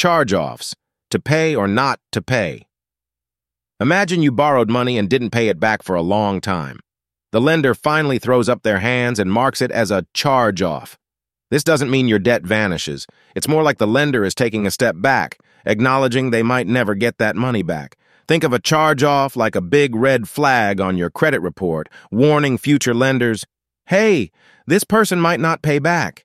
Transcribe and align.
Charge-offs, 0.00 0.74
to 1.10 1.18
pay 1.18 1.54
or 1.54 1.68
not 1.68 2.00
to 2.12 2.22
pay. 2.22 2.66
Imagine 3.80 4.22
you 4.22 4.32
borrowed 4.32 4.70
money 4.70 4.96
and 4.96 5.10
didn't 5.10 5.28
pay 5.28 5.48
it 5.48 5.60
back 5.60 5.82
for 5.82 5.94
a 5.94 6.00
long 6.00 6.40
time. 6.40 6.80
The 7.32 7.40
lender 7.42 7.74
finally 7.74 8.18
throws 8.18 8.48
up 8.48 8.62
their 8.62 8.78
hands 8.78 9.18
and 9.18 9.30
marks 9.30 9.60
it 9.60 9.70
as 9.70 9.90
a 9.90 10.06
charge-off. 10.14 10.98
This 11.50 11.62
doesn't 11.62 11.90
mean 11.90 12.08
your 12.08 12.18
debt 12.18 12.44
vanishes. 12.44 13.06
It's 13.36 13.46
more 13.46 13.62
like 13.62 13.76
the 13.76 13.86
lender 13.86 14.24
is 14.24 14.34
taking 14.34 14.66
a 14.66 14.70
step 14.70 14.94
back, 14.96 15.36
acknowledging 15.66 16.30
they 16.30 16.42
might 16.42 16.66
never 16.66 16.94
get 16.94 17.18
that 17.18 17.36
money 17.36 17.62
back. 17.62 17.98
Think 18.26 18.42
of 18.42 18.54
a 18.54 18.58
charge-off 18.58 19.36
like 19.36 19.54
a 19.54 19.60
big 19.60 19.94
red 19.94 20.30
flag 20.30 20.80
on 20.80 20.96
your 20.96 21.10
credit 21.10 21.42
report, 21.42 21.90
warning 22.10 22.56
future 22.56 22.94
lenders, 22.94 23.44
hey, 23.84 24.30
this 24.66 24.82
person 24.82 25.20
might 25.20 25.40
not 25.40 25.60
pay 25.60 25.78
back. 25.78 26.24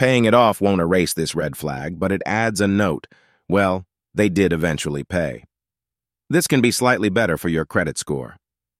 Paying 0.00 0.24
it 0.24 0.32
off 0.32 0.62
won't 0.62 0.80
erase 0.80 1.12
this 1.12 1.34
red 1.34 1.58
flag, 1.58 1.98
but 1.98 2.10
it 2.10 2.22
adds 2.24 2.62
a 2.62 2.66
note. 2.66 3.06
Well, 3.50 3.84
they 4.14 4.30
did 4.30 4.50
eventually 4.50 5.04
pay. 5.04 5.44
This 6.30 6.46
can 6.46 6.62
be 6.62 6.70
slightly 6.70 7.10
better 7.10 7.36
for 7.36 7.50
your 7.50 7.66
credit 7.66 7.98
score. 7.98 8.36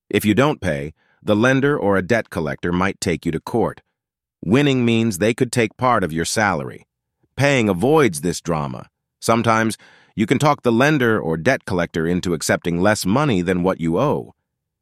If 0.09 0.25
you 0.25 0.33
don't 0.33 0.63
pay, 0.63 0.95
the 1.23 1.37
lender 1.37 1.79
or 1.79 1.99
a 1.99 2.03
debt 2.03 2.31
collector 2.31 2.73
might 2.73 3.03
take 3.03 3.27
you 3.27 3.33
to 3.33 3.39
court. 3.39 3.83
Winning 4.43 4.83
means 4.87 5.19
they 5.19 5.35
could 5.35 5.53
take 5.53 5.77
part 5.77 6.03
of 6.03 6.11
your 6.11 6.25
salary. 6.25 6.87
Paying 7.37 7.69
avoids 7.69 8.23
this 8.23 8.41
drama. 8.41 8.89
Sometimes 9.21 9.77
you 10.17 10.25
can 10.25 10.39
talk 10.39 10.63
the 10.63 10.73
lender 10.73 11.21
or 11.21 11.37
debt 11.37 11.67
collector 11.67 12.07
into 12.07 12.33
accepting 12.33 12.81
less 12.81 13.05
money 13.05 13.43
than 13.43 13.63
what 13.63 13.79
you 13.79 13.99
owe. 13.99 14.33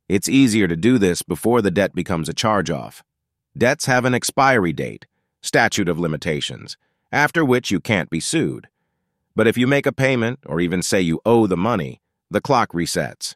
It's 0.08 0.28
easier 0.28 0.68
to 0.68 0.76
do 0.76 0.98
this 0.98 1.22
before 1.22 1.62
the 1.62 1.72
debt 1.72 1.96
becomes 1.96 2.28
a 2.28 2.32
charge-off. 2.32 3.02
Debts 3.56 3.86
have 3.86 4.04
an 4.04 4.14
expiry 4.14 4.72
date, 4.72 5.06
statute 5.48 5.88
of 5.88 5.98
limitations, 5.98 6.76
after 7.10 7.42
which 7.42 7.70
you 7.70 7.80
can't 7.80 8.10
be 8.10 8.20
sued. 8.20 8.68
But 9.34 9.46
if 9.46 9.56
you 9.56 9.66
make 9.66 9.86
a 9.86 9.92
payment 9.92 10.40
or 10.44 10.60
even 10.60 10.82
say 10.82 11.00
you 11.00 11.20
owe 11.24 11.46
the 11.46 11.56
money, 11.56 12.02
the 12.30 12.42
clock 12.42 12.72
resets. 12.72 13.34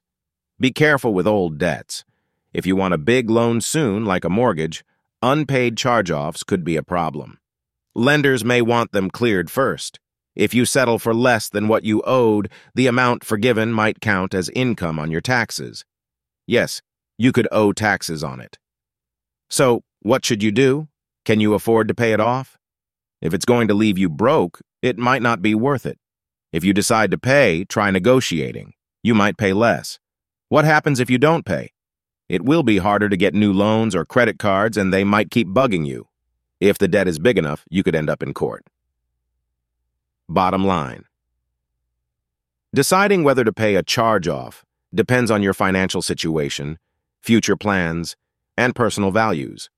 Be 0.60 0.70
careful 0.70 1.14
with 1.14 1.27
old 1.27 1.56
debts. 1.56 2.04
If 2.52 2.66
you 2.66 2.77
want 2.77 2.92
a 2.92 2.98
big 2.98 3.30
loan 3.30 3.62
soon, 3.62 4.04
like 4.04 4.27
a 4.27 4.30
mortgage, 4.30 4.84
unpaid 5.22 5.78
charge-offs 5.78 6.42
could 6.42 6.64
be 6.64 6.77
a 6.77 6.82
problem. 6.82 7.38
Lenders 7.94 8.44
may 8.44 8.60
want 8.60 8.92
them 8.92 9.10
cleared 9.10 9.50
first. 9.50 9.98
If 10.36 10.52
you 10.52 10.66
settle 10.66 10.98
for 10.98 11.14
less 11.14 11.48
than 11.48 11.66
what 11.66 11.84
you 11.84 12.02
owed, 12.02 12.50
the 12.74 12.88
amount 12.88 13.24
forgiven 13.24 13.72
might 13.72 14.00
count 14.02 14.34
as 14.34 14.50
income 14.50 14.98
on 14.98 15.10
your 15.10 15.22
taxes. 15.22 15.86
Yes, 16.47 16.82
you 17.16 17.32
could 17.32 17.48
owe 17.50 17.72
taxes 17.72 18.22
on 18.22 18.38
it. 18.38 18.58
So, 19.48 19.82
what 20.00 20.26
should 20.26 20.42
you 20.42 20.52
do? 20.52 20.88
Can 21.25 21.41
you 21.41 21.55
afford 21.55 21.89
to 21.89 21.95
pay 21.95 22.12
it 22.12 22.20
off? 22.20 22.59
If 23.20 23.33
it's 23.33 23.45
going 23.45 23.69
to 23.69 23.75
leave 23.75 23.97
you 23.98 24.09
broke, 24.09 24.61
it 24.83 24.98
might 24.98 25.23
not 25.23 25.41
be 25.41 25.55
worth 25.55 25.87
it. 25.87 25.98
If 26.53 26.65
you 26.65 26.73
decide 26.73 27.11
to 27.12 27.19
pay, 27.19 27.65
try 27.65 27.91
negotiating. 27.91 28.75
You 29.03 29.15
might 29.15 29.37
pay 29.37 29.53
less. 29.53 30.00
What 30.48 30.65
happens 30.65 31.00
if 31.00 31.09
you 31.09 31.19
don't 31.19 31.47
pay? 31.47 31.70
It 32.28 32.45
will 32.45 32.62
be 32.62 32.78
harder 32.78 33.09
to 33.09 33.17
get 33.17 33.34
new 33.34 33.53
loans 33.53 33.95
or 33.95 34.05
credit 34.05 34.39
cards, 34.39 34.77
and 34.77 34.93
they 34.93 35.05
might 35.05 35.31
keep 35.31 35.48
bugging 35.48 35.87
you. 35.87 36.09
If 36.61 36.78
the 36.78 36.89
debt 36.89 37.09
is 37.09 37.19
big 37.19 37.39
enough, 37.39 37.65
you 37.70 37.83
could 37.83 37.95
end 37.95 38.11
up 38.11 38.23
in 38.23 38.34
court. 38.34 38.67
Bottom 40.28 40.65
line. 40.67 41.05
Deciding 42.75 43.23
whether 43.23 43.45
to 43.45 43.53
pay 43.53 43.77
a 43.77 43.83
charge-off 43.83 44.65
depends 44.95 45.31
on 45.31 45.43
your 45.43 45.55
financial 45.55 46.03
situation, 46.03 46.78
future 47.20 47.56
plans, 47.56 48.17
and 48.56 48.75
personal 48.75 49.11
values. 49.11 49.70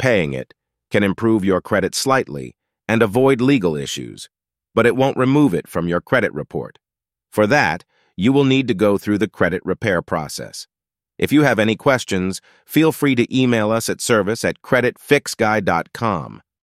Paying 0.00 0.32
it 0.32 0.54
can 0.90 1.02
improve 1.02 1.44
your 1.44 1.60
credit 1.60 1.94
slightly 1.94 2.56
and 2.88 3.02
avoid 3.02 3.42
legal 3.42 3.76
issues, 3.76 4.30
but 4.74 4.86
it 4.86 4.96
won't 4.96 5.18
remove 5.18 5.52
it 5.52 5.68
from 5.68 5.88
your 5.88 6.00
credit 6.00 6.32
report. 6.32 6.78
For 7.30 7.46
that, 7.46 7.84
you 8.16 8.32
will 8.32 8.44
need 8.44 8.66
to 8.68 8.74
go 8.74 8.96
through 8.96 9.18
the 9.18 9.28
credit 9.28 9.60
repair 9.62 10.00
process. 10.00 10.66
If 11.18 11.32
you 11.32 11.42
have 11.42 11.58
any 11.58 11.76
questions, 11.76 12.40
feel 12.64 12.92
free 12.92 13.14
to 13.14 13.36
email 13.36 13.70
us 13.70 13.90
at 13.90 14.00
service 14.00 14.42
at 14.42 14.62
creditfixguy.com. 14.62 16.42